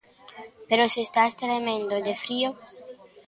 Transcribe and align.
_¡Pero 0.69 0.83
se 0.93 1.01
estás 1.07 1.33
tremendo 1.43 1.95
de 2.07 2.13
frío! 2.23 2.49